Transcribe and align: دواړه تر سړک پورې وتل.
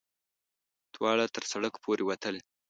دواړه 0.93 1.25
تر 1.35 1.43
سړک 1.51 1.73
پورې 1.83 2.03
وتل. 2.05 2.35